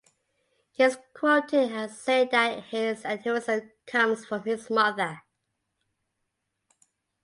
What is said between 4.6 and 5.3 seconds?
mother.